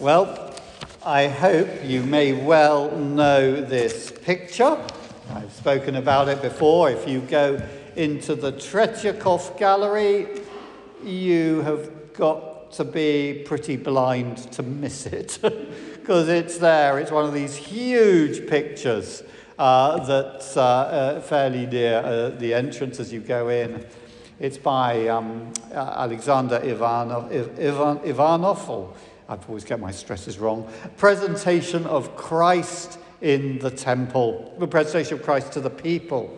[0.00, 0.54] Well,
[1.04, 4.78] I hope you may well know this picture.
[5.34, 6.90] I've spoken about it before.
[6.90, 7.60] If you go
[7.96, 10.40] into the Tretyakov Gallery,
[11.04, 16.98] you have got to be pretty blind to miss it because it's there.
[16.98, 19.22] It's one of these huge pictures
[19.58, 23.84] uh, that's uh, uh, fairly near uh, the entrance as you go in.
[24.38, 28.96] It's by um, uh, Alexander Ivanov, Ivan, Ivanov,
[29.30, 30.70] or I always get my stresses wrong.
[30.96, 36.36] Presentation of Christ in the temple, the presentation of Christ to the people.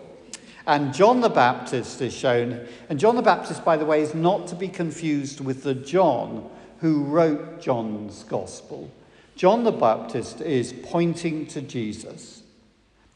[0.66, 2.66] And John the Baptist is shown.
[2.88, 6.48] And John the Baptist, by the way, is not to be confused with the John
[6.78, 8.90] who wrote John's Gospel.
[9.34, 12.42] John the Baptist is pointing to Jesus.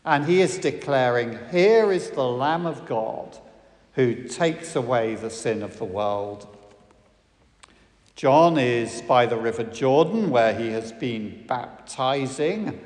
[0.04, 3.36] And he is declaring, Here is the Lamb of God
[3.92, 6.55] who takes away the sin of the world.
[8.16, 12.80] John is by the River Jordan, where he has been baptizing.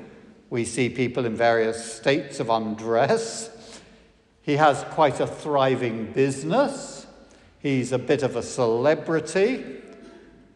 [0.49, 3.49] We see people in various states of undress.
[4.41, 7.07] He has quite a thriving business.
[7.59, 9.63] He's a bit of a celebrity.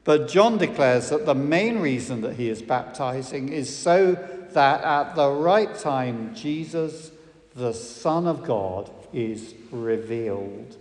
[0.03, 4.15] But John declares that the main reason that he is baptizing is so
[4.51, 7.11] that at the right time, Jesus,
[7.55, 10.75] the Son of God, is revealed,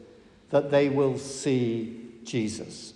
[0.50, 2.94] that they will see Jesus.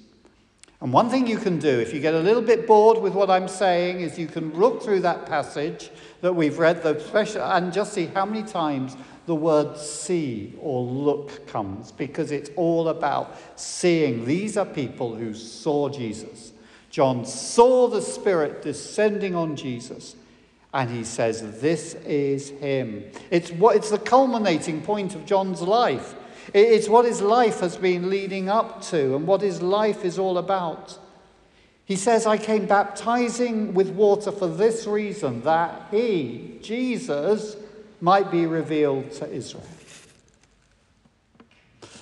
[0.80, 3.30] And one thing you can do, if you get a little bit bored with what
[3.30, 5.90] I'm saying, is you can look through that passage
[6.20, 10.82] that we've read, the special, and just see how many times the word see or
[10.82, 14.24] look comes because it's all about seeing.
[14.24, 16.52] These are people who saw Jesus.
[16.90, 20.16] John saw the Spirit descending on Jesus.
[20.72, 23.04] And he says, This is him.
[23.30, 26.14] It's, what, it's the culminating point of John's life.
[26.54, 30.38] It's what his life has been leading up to and what his life is all
[30.38, 30.98] about.
[31.84, 37.56] He says, I came baptizing with water for this reason, that he, Jesus,
[38.00, 39.66] might be revealed to Israel.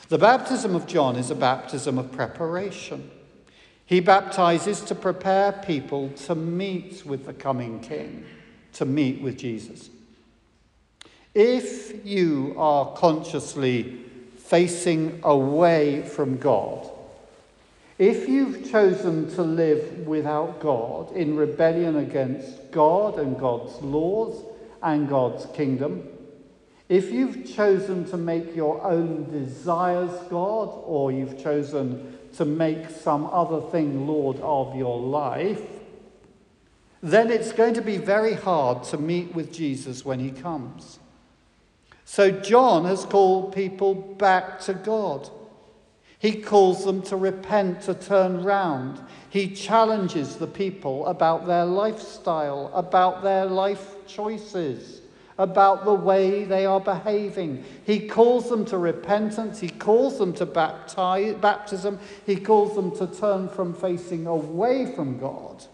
[0.09, 3.11] The baptism of John is a baptism of preparation.
[3.85, 8.25] He baptizes to prepare people to meet with the coming king,
[8.75, 9.91] to meet with Jesus.
[11.35, 14.06] If you are consciously
[14.49, 16.91] facing away from God,
[17.99, 24.45] if you've chosen to live without God, in rebellion against God and God's laws,
[24.83, 26.07] and God's kingdom.
[26.89, 33.27] If you've chosen to make your own desires God, or you've chosen to make some
[33.27, 35.63] other thing Lord of your life,
[37.03, 40.99] then it's going to be very hard to meet with Jesus when he comes.
[42.07, 45.29] So John has called people back to God.
[46.19, 49.01] He calls them to repent, to turn round.
[49.29, 55.03] He challenges the people about their lifestyle, about their life choices,
[55.37, 57.65] about the way they are behaving.
[57.85, 59.59] He calls them to repentance.
[59.59, 61.99] He calls them to baptize, baptism.
[62.25, 65.67] He calls them to turn from facing away from God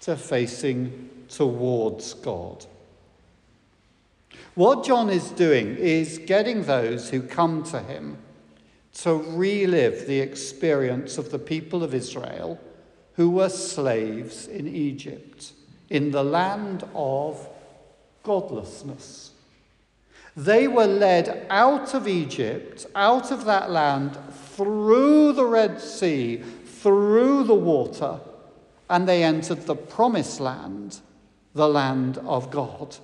[0.00, 2.64] to facing towards God.
[4.58, 8.18] What John is doing is getting those who come to him
[8.94, 12.58] to relive the experience of the people of Israel
[13.12, 15.52] who were slaves in Egypt,
[15.90, 17.48] in the land of
[18.24, 19.30] godlessness.
[20.36, 24.18] They were led out of Egypt, out of that land,
[24.56, 28.18] through the Red Sea, through the water,
[28.90, 30.98] and they entered the promised land,
[31.54, 32.96] the land of God.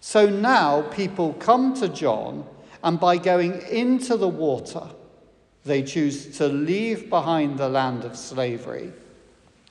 [0.00, 2.46] So now people come to John
[2.82, 4.88] and by going into the water,
[5.64, 8.92] they choose to leave behind the land of slavery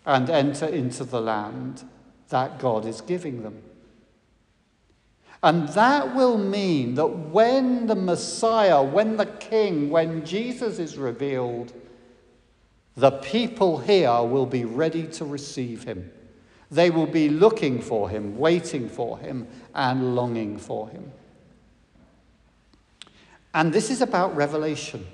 [0.05, 1.83] and enter into the land
[2.29, 3.61] that God is giving them.
[5.41, 11.71] And that will mean that when the Messiah, when the King, when Jesus is revealed,
[12.95, 16.11] the people here will be ready to receive him.
[16.71, 21.11] They will be looking for him, waiting for him, and longing for him.
[23.53, 25.05] And this is about revelation.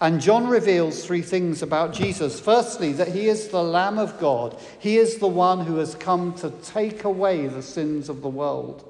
[0.00, 2.40] And John reveals three things about Jesus.
[2.40, 6.34] Firstly, that he is the Lamb of God, he is the one who has come
[6.34, 8.86] to take away the sins of the world.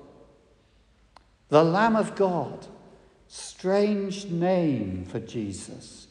[1.48, 2.66] The Lamb of God.
[3.26, 6.08] Strange name for Jesus.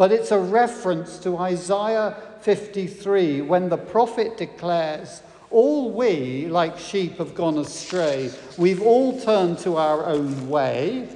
[0.00, 5.20] But it's a reference to Isaiah 53 when the prophet declares,
[5.50, 8.30] All we, like sheep, have gone astray.
[8.56, 11.06] We've all turned to our own way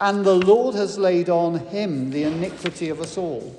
[0.00, 3.54] and the Lord has laid on him the iniquity of us all.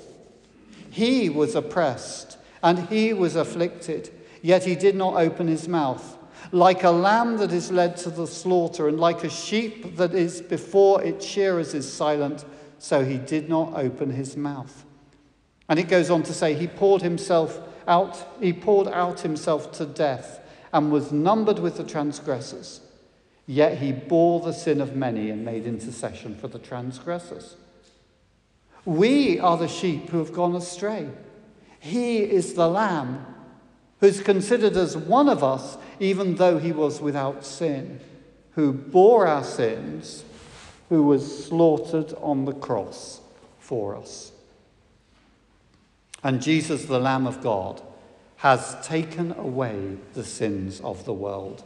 [0.90, 4.10] He was oppressed And he was afflicted,
[4.42, 6.18] yet he did not open his mouth.
[6.52, 10.42] Like a lamb that is led to the slaughter, and like a sheep that is
[10.42, 12.44] before its shearers is silent,
[12.80, 14.84] so he did not open his mouth.
[15.68, 19.86] And it goes on to say, He poured himself out, he poured out himself to
[19.86, 20.40] death
[20.72, 22.80] and was numbered with the transgressors.
[23.46, 27.56] Yet he bore the sin of many and made intercession for the transgressors.
[28.84, 31.08] We are the sheep who have gone astray.
[31.80, 33.26] He is the lamb
[34.00, 38.00] who's considered as one of us, even though he was without sin,
[38.52, 40.24] who bore our sins,
[40.90, 43.20] who was slaughtered on the cross
[43.58, 44.32] for us.
[46.22, 47.80] And Jesus, the Lamb of God,
[48.36, 51.62] has taken away the sins of the world.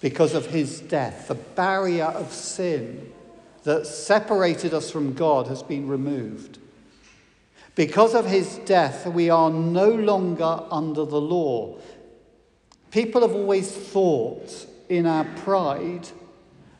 [0.00, 3.12] Because of his death, the barrier of sin
[3.64, 6.58] that separated us from God has been removed.
[7.74, 11.76] Because of his death, we are no longer under the law.
[12.90, 16.08] People have always thought in our pride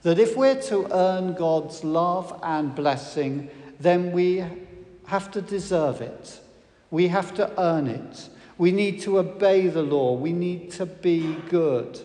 [0.04, 3.48] that if we're to earn God's love and blessing,
[3.80, 4.44] then we
[5.06, 6.40] have to deserve it.
[6.90, 8.28] We have to earn it.
[8.58, 10.12] We need to obey the law.
[10.14, 12.00] We need to be good.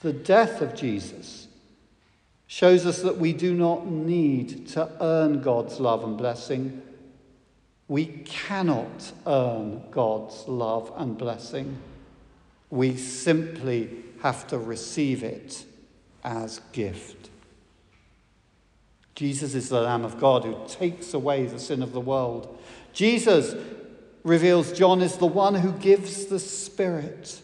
[0.00, 1.48] The death of Jesus
[2.46, 6.82] shows us that we do not need to earn God's love and blessing.
[7.88, 11.78] We cannot earn God's love and blessing.
[12.70, 13.90] We simply
[14.22, 15.64] have to receive it
[16.24, 17.30] as gift.
[19.14, 22.58] Jesus is the Lamb of God who takes away the sin of the world.
[22.92, 23.54] Jesus
[24.24, 27.40] reveals John is the one who gives the Spirit.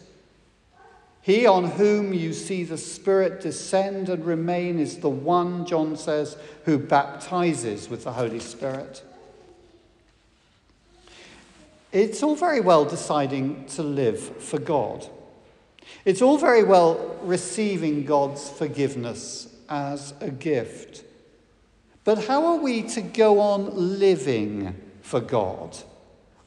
[1.21, 6.37] He on whom you see the Spirit descend and remain is the one, John says,
[6.65, 9.03] who baptizes with the Holy Spirit.
[11.91, 15.07] It's all very well deciding to live for God.
[16.05, 21.03] It's all very well receiving God's forgiveness as a gift.
[22.03, 25.77] But how are we to go on living for God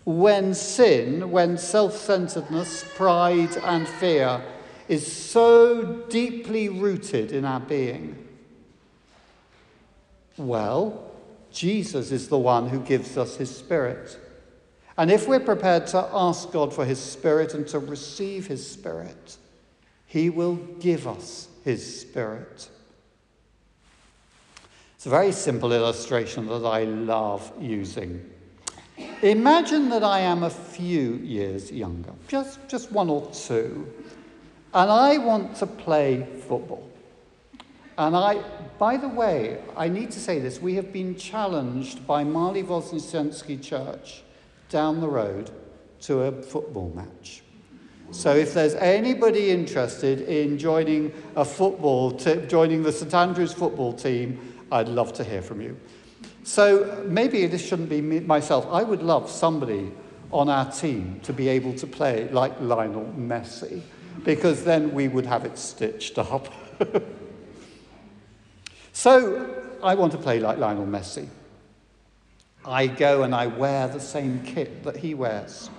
[0.04, 4.42] when sin, when self centeredness, pride, and fear
[4.88, 8.26] is so deeply rooted in our being?
[10.36, 11.10] Well,
[11.52, 14.18] Jesus is the one who gives us his Spirit.
[14.98, 19.36] And if we're prepared to ask God for his Spirit and to receive his Spirit,
[20.06, 22.68] he will give us his Spirit.
[24.96, 28.28] It's a very simple illustration that I love using.
[29.22, 33.90] Imagine that I am a few years younger, just, just one or two,
[34.74, 36.86] and I want to play football.
[37.96, 38.42] And I,
[38.78, 43.62] by the way, I need to say this we have been challenged by Maly Voznesensky
[43.62, 44.22] Church
[44.70, 45.50] down the road
[46.02, 47.42] to a football match.
[48.12, 53.92] So if there's anybody interested in joining a football, t- joining the St Andrews football
[53.92, 54.40] team,
[54.72, 55.78] I'd love to hear from you.
[56.42, 58.66] So maybe this shouldn't be me, myself.
[58.70, 59.92] I would love somebody
[60.32, 63.82] on our team to be able to play like Lionel Messi,
[64.24, 66.52] because then we would have it stitched up.
[68.92, 71.28] so I want to play like Lionel Messi.
[72.64, 75.70] I go and I wear the same kit that he wears.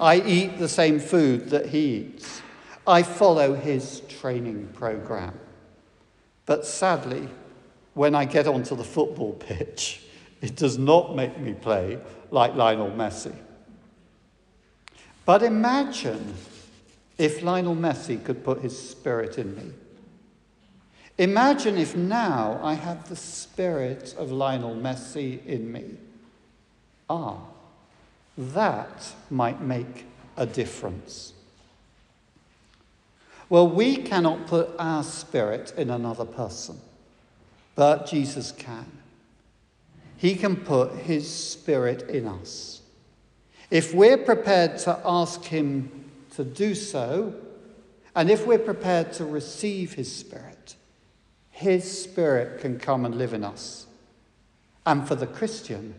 [0.00, 2.42] I eat the same food that he eats.
[2.86, 5.38] I follow his training program.
[6.46, 7.28] But sadly,
[7.94, 10.02] when I get onto the football pitch,
[10.40, 11.98] it does not make me play
[12.30, 13.34] like Lionel Messi.
[15.24, 16.34] But imagine
[17.18, 19.72] if Lionel Messi could put his spirit in me.
[21.18, 25.84] Imagine if now I had the spirit of Lionel Messi in me.
[27.08, 27.38] Ah,
[28.38, 31.34] that might make a difference.
[33.50, 36.80] Well, we cannot put our spirit in another person,
[37.74, 38.90] but Jesus can.
[40.16, 42.80] He can put his spirit in us.
[43.70, 47.34] If we're prepared to ask him to do so,
[48.14, 50.76] and if we're prepared to receive his spirit,
[51.62, 53.86] his Spirit can come and live in us.
[54.84, 55.94] And for the Christian,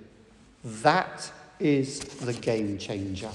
[0.64, 3.30] that is the game changer.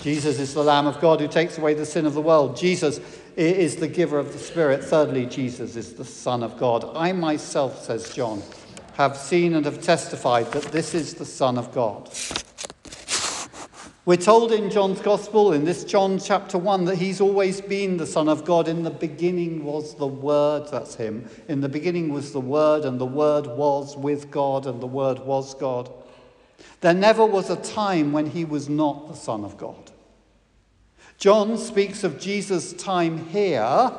[0.00, 2.56] Jesus is the Lamb of God who takes away the sin of the world.
[2.56, 3.00] Jesus
[3.36, 4.82] is the giver of the Spirit.
[4.82, 6.90] Thirdly, Jesus is the Son of God.
[6.96, 8.42] I myself, says John,
[8.94, 12.10] have seen and have testified that this is the Son of God.
[14.06, 18.06] We're told in John's Gospel, in this John chapter 1, that he's always been the
[18.06, 18.68] Son of God.
[18.68, 21.28] In the beginning was the Word, that's him.
[21.48, 25.18] In the beginning was the Word, and the Word was with God, and the Word
[25.18, 25.92] was God.
[26.82, 29.90] There never was a time when he was not the Son of God.
[31.18, 33.90] John speaks of Jesus' time here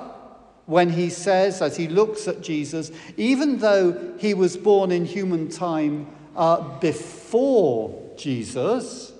[0.67, 5.49] when he says, as he looks at Jesus, even though he was born in human
[5.49, 9.11] time uh, before Jesus,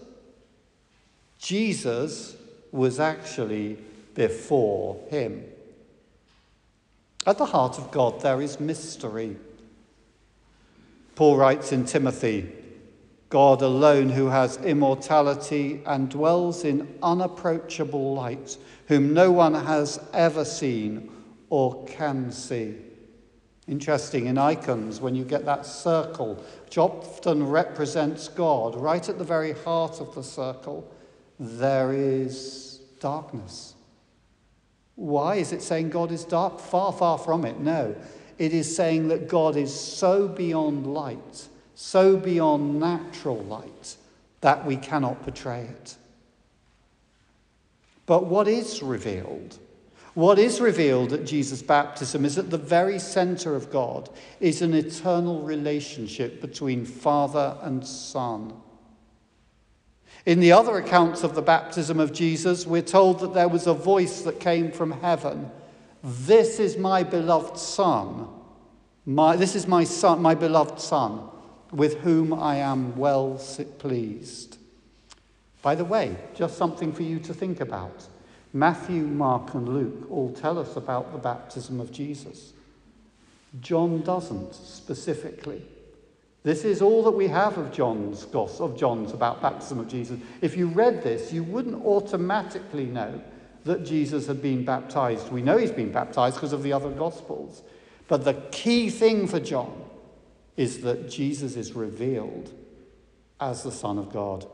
[1.38, 2.36] Jesus
[2.72, 3.78] was actually
[4.16, 5.44] before him.
[7.26, 9.38] At the heart of God, there is mystery.
[11.16, 12.54] Paul writes in Timothy
[13.30, 20.46] God alone, who has immortality and dwells in unapproachable light, whom no one has ever
[20.46, 21.12] seen
[21.50, 22.76] or can see.
[23.68, 29.26] Interesting in icons, when you get that circle, which often represents God, right at the
[29.26, 30.90] very heart of the circle,
[31.40, 33.76] there is darkness.
[34.96, 36.60] Why is it saying God is dark?
[36.60, 37.60] Far, far from it.
[37.60, 37.96] No.
[38.38, 43.96] It is saying that God is so beyond light, so beyond natural light,
[44.42, 45.96] that we cannot portray it.
[48.06, 49.58] But what is revealed?
[50.14, 54.74] What is revealed at Jesus' baptism is at the very center of God is an
[54.74, 58.54] eternal relationship between Father and Son.
[60.28, 63.74] In the other accounts of the baptism of Jesus, we're told that there was a
[63.74, 65.50] voice that came from heaven.
[66.04, 68.28] This is my beloved Son.
[69.06, 71.22] My, this is my son, my beloved Son,
[71.72, 73.42] with whom I am well
[73.80, 74.58] pleased.
[75.62, 78.06] By the way, just something for you to think about.
[78.52, 82.52] Matthew, Mark, and Luke all tell us about the baptism of Jesus.
[83.62, 85.64] John doesn't specifically.
[86.44, 90.20] This is all that we have of John's gospel, of John's about baptism of Jesus.
[90.42, 93.22] If you read this, you wouldn't automatically know
[93.66, 95.30] that Jesus had been baptized.
[95.32, 97.64] We know he's been baptized because of the other gospels.
[98.08, 99.84] But the key thing for John
[100.56, 102.54] is that Jesus is revealed
[103.40, 104.48] as the Son of God.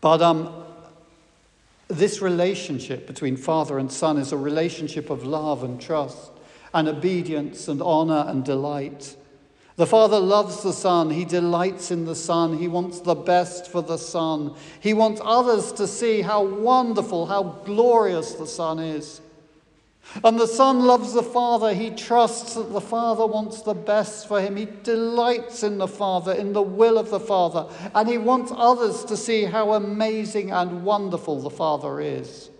[0.00, 0.64] But um,
[1.88, 6.30] this relationship between Father and Son is a relationship of love and trust
[6.74, 9.16] and obedience and honor and delight.
[9.78, 11.08] The Father loves the Son.
[11.08, 12.58] He delights in the Son.
[12.58, 14.56] He wants the best for the Son.
[14.80, 19.20] He wants others to see how wonderful, how glorious the Son is.
[20.24, 21.72] And the Son loves the Father.
[21.74, 24.56] He trusts that the Father wants the best for him.
[24.56, 27.72] He delights in the Father, in the will of the Father.
[27.94, 32.50] And he wants others to see how amazing and wonderful the Father is.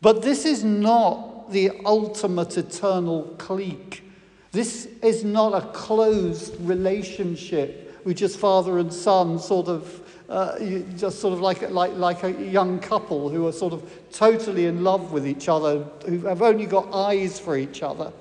[0.00, 4.04] But this is not the ultimate eternal clique
[4.52, 10.58] this is not a closed relationship with just father and son, sort of, uh,
[10.96, 14.84] just sort of like, like, like a young couple who are sort of totally in
[14.84, 18.12] love with each other, who have only got eyes for each other.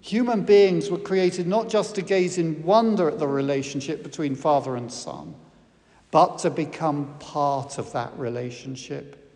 [0.00, 4.76] Human beings were created not just to gaze in wonder at the relationship between father
[4.76, 5.34] and son,
[6.10, 9.27] but to become part of that relationship.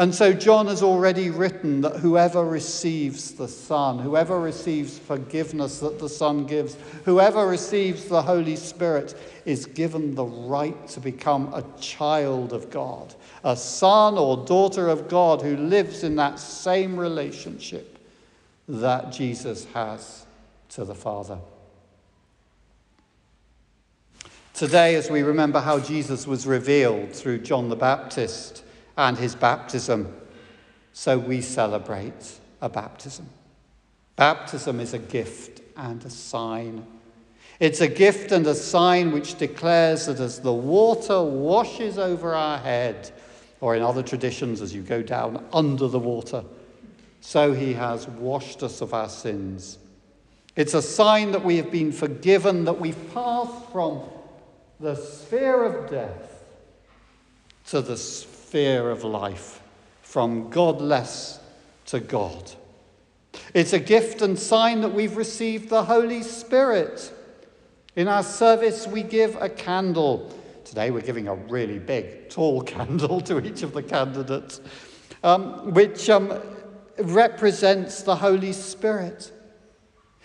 [0.00, 5.98] And so John has already written that whoever receives the Son, whoever receives forgiveness that
[5.98, 9.14] the Son gives, whoever receives the Holy Spirit
[9.44, 13.14] is given the right to become a child of God,
[13.44, 17.98] a son or daughter of God who lives in that same relationship
[18.68, 20.24] that Jesus has
[20.70, 21.38] to the Father.
[24.54, 28.64] Today, as we remember how Jesus was revealed through John the Baptist,
[29.00, 30.14] and his baptism.
[30.92, 33.26] So we celebrate a baptism.
[34.16, 36.86] Baptism is a gift and a sign.
[37.58, 42.58] It's a gift and a sign which declares that as the water washes over our
[42.58, 43.10] head,
[43.62, 46.44] or in other traditions, as you go down under the water,
[47.22, 49.78] so he has washed us of our sins.
[50.56, 54.02] It's a sign that we have been forgiven, that we've passed from
[54.78, 56.44] the sphere of death
[57.68, 57.96] to the
[58.50, 59.62] sphere of life,
[60.02, 61.38] from godless
[61.86, 62.50] to God.
[63.54, 67.14] It's a gift and sign that we've received the Holy Spirit.
[67.94, 70.34] In our service, we give a candle.
[70.64, 74.60] Today, we're giving a really big, tall candle to each of the candidates,
[75.22, 76.36] um, which um,
[76.98, 79.30] represents the Holy Spirit.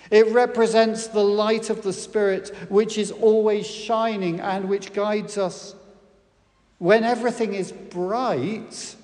[0.09, 5.74] It represents the light of the Spirit, which is always shining and which guides us
[6.77, 8.95] when everything is bright,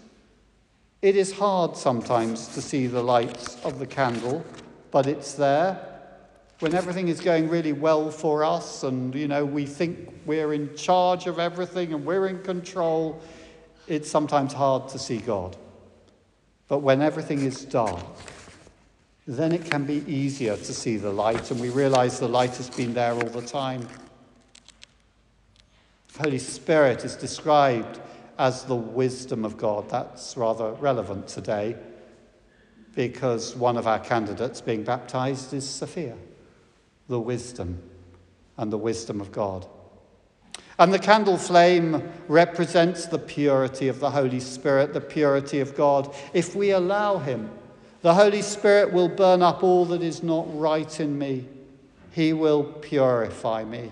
[1.02, 4.46] it is hard sometimes to see the light of the candle,
[4.92, 5.88] but it's there.
[6.60, 10.76] When everything is going really well for us and you know we think we're in
[10.76, 13.20] charge of everything and we're in control,
[13.88, 15.58] it's sometimes hard to see God.
[16.68, 18.06] But when everything is dark,
[19.28, 22.70] then it can be easier to see the light, and we realize the light has
[22.70, 23.88] been there all the time.
[26.22, 28.00] Holy Spirit is described
[28.38, 29.90] as the wisdom of God.
[29.90, 31.76] That's rather relevant today
[32.96, 36.16] because one of our candidates being baptized is Sophia,
[37.08, 37.82] the wisdom
[38.58, 39.66] and the wisdom of God.
[40.78, 46.14] And the candle flame represents the purity of the Holy Spirit, the purity of God.
[46.34, 47.50] If we allow Him,
[48.04, 51.48] the Holy Spirit will burn up all that is not right in me.
[52.12, 53.92] He will purify me.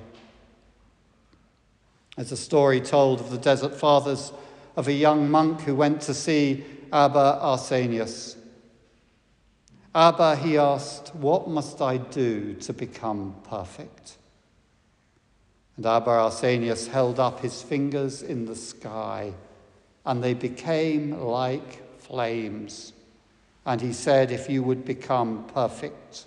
[2.20, 4.34] There's a story told of the Desert Fathers
[4.76, 8.36] of a young monk who went to see Abba Arsenius.
[9.96, 14.18] Abba, he asked, What must I do to become perfect?
[15.78, 19.32] And Abba Arsenius held up his fingers in the sky,
[20.06, 22.92] and they became like flames.
[23.66, 26.26] And he said, If you would become perfect,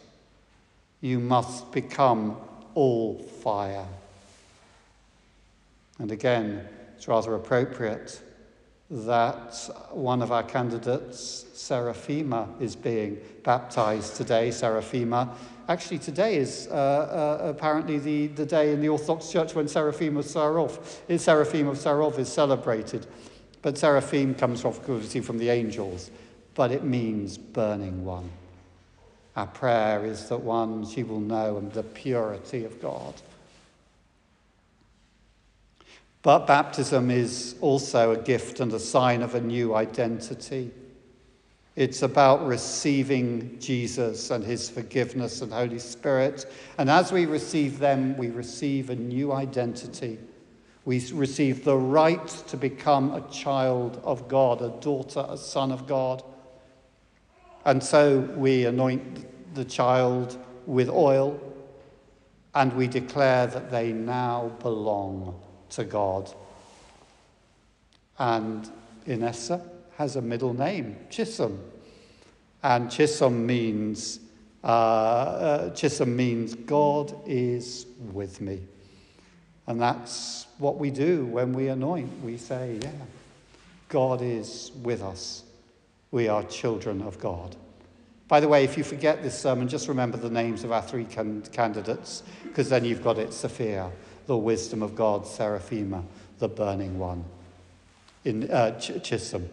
[1.02, 2.38] you must become
[2.74, 3.86] all fire.
[6.02, 8.20] And again, it's rather appropriate
[8.90, 9.54] that
[9.92, 14.50] one of our candidates, Seraphima, is being baptized today.
[14.50, 15.34] Seraphima
[15.68, 20.16] Actually, today is uh, uh, apparently the, the day in the Orthodox Church when Seraphim
[20.16, 20.80] of Sarov,
[21.18, 23.06] Seraphim of Sarov is celebrated.
[23.62, 26.10] But Seraphim comes obviously from the angels,
[26.54, 28.28] but it means burning one.
[29.36, 33.14] Our prayer is that one she will know and the purity of God.
[36.22, 40.70] But baptism is also a gift and a sign of a new identity.
[41.74, 46.46] It's about receiving Jesus and his forgiveness and Holy Spirit.
[46.78, 50.18] And as we receive them, we receive a new identity.
[50.84, 55.88] We receive the right to become a child of God, a daughter, a son of
[55.88, 56.22] God.
[57.64, 61.40] And so we anoint the child with oil
[62.54, 65.41] and we declare that they now belong
[65.72, 66.32] to God.
[68.18, 68.68] And
[69.06, 71.60] Inessa, has a middle name, Chisholm.
[72.62, 74.20] And Chisholm means,
[74.64, 78.60] uh, uh, Chisholm means God is with me.
[79.66, 82.22] And that's what we do when we anoint.
[82.24, 82.90] We say, yeah,
[83.88, 85.44] God is with us.
[86.10, 87.56] We are children of God.
[88.28, 91.04] By the way, if you forget this sermon, just remember the names of our three
[91.04, 93.90] can- candidates, because then you've got it Sophia,
[94.26, 96.04] the wisdom of God, Seraphima,
[96.38, 97.24] the burning one,
[98.24, 99.48] in uh, Ch- Chisholm.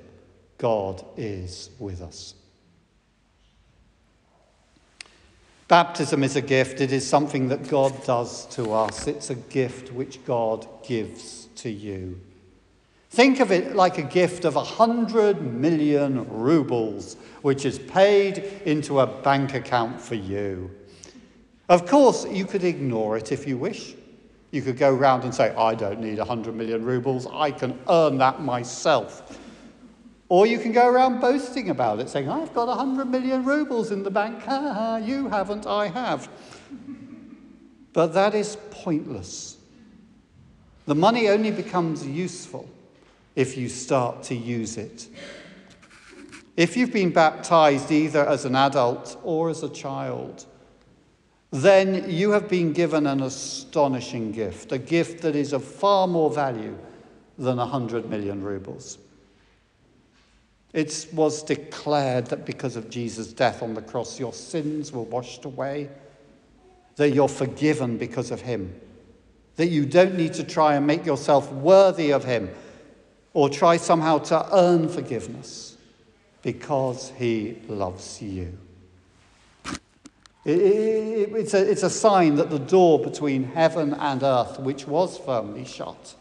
[0.57, 2.33] God is with us.
[5.69, 6.81] Baptism is a gift.
[6.81, 9.07] It is something that God does to us.
[9.07, 12.19] It's a gift which God gives to you.
[13.11, 18.99] Think of it like a gift of a hundred million rubles, which is paid into
[18.99, 20.71] a bank account for you.
[21.69, 23.93] Of course, you could ignore it if you wish.
[24.51, 28.17] You could go round and say, I don't need hundred million rubles, I can earn
[28.17, 29.37] that myself.
[30.27, 34.03] Or you can go around boasting about it, saying, I've got 100 million rubles in
[34.03, 34.43] the bank.
[34.43, 36.29] Ha ha, you haven't, I have.
[37.93, 39.57] But that is pointless.
[40.85, 42.69] The money only becomes useful
[43.35, 45.07] if you start to use it.
[46.55, 50.45] If you've been baptized either as an adult or as a child,
[51.51, 56.29] then you have been given an astonishing gift, a gift that is of far more
[56.29, 56.77] value
[57.37, 58.99] than 100 million rubles.
[60.73, 65.45] It was declared that because of Jesus' death on the cross, your sins were washed
[65.45, 65.89] away,
[66.97, 68.79] that you're forgiven because of him,
[69.55, 72.49] that you don't need to try and make yourself worthy of him
[73.33, 75.77] or try somehow to earn forgiveness
[76.43, 78.55] because he loves you.
[80.45, 85.65] It's, a, it's a sign that the door between heaven and earth, which was firmly
[85.65, 86.15] shut,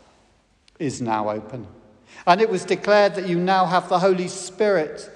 [0.78, 1.66] is now open.
[2.26, 5.10] And it was declared that you now have the Holy Spirit,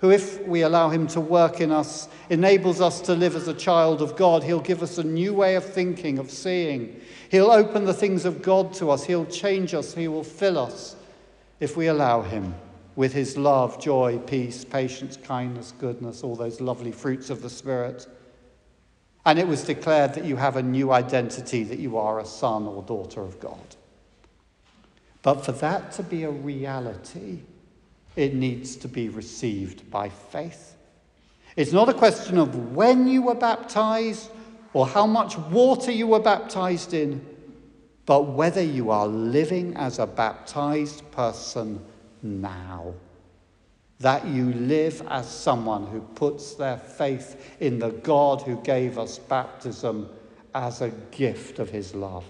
[0.00, 3.54] who, if we allow him to work in us, enables us to live as a
[3.54, 4.42] child of God.
[4.42, 7.00] He'll give us a new way of thinking, of seeing.
[7.30, 9.04] He'll open the things of God to us.
[9.04, 9.94] He'll change us.
[9.94, 10.96] He will fill us
[11.60, 12.54] if we allow him
[12.96, 18.06] with his love, joy, peace, patience, kindness, goodness, all those lovely fruits of the Spirit.
[19.28, 22.66] And it was declared that you have a new identity, that you are a son
[22.66, 23.76] or daughter of God.
[25.20, 27.40] But for that to be a reality,
[28.16, 30.76] it needs to be received by faith.
[31.56, 34.30] It's not a question of when you were baptized
[34.72, 37.22] or how much water you were baptized in,
[38.06, 41.84] but whether you are living as a baptized person
[42.22, 42.94] now.
[44.00, 49.18] That you live as someone who puts their faith in the God who gave us
[49.18, 50.08] baptism
[50.54, 52.24] as a gift of his love.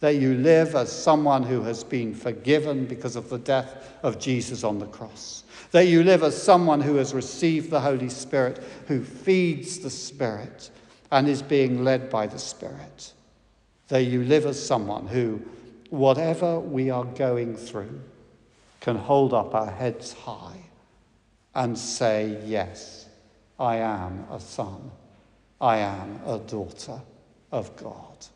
[0.00, 4.64] That you live as someone who has been forgiven because of the death of Jesus
[4.64, 5.44] on the cross.
[5.70, 10.70] That you live as someone who has received the Holy Spirit, who feeds the Spirit
[11.10, 13.12] and is being led by the Spirit.
[13.88, 15.40] That you live as someone who,
[15.90, 18.00] whatever we are going through,
[18.84, 20.60] can hold up our heads high
[21.54, 23.08] and say, Yes,
[23.58, 24.90] I am a son,
[25.58, 27.00] I am a daughter
[27.50, 28.26] of God.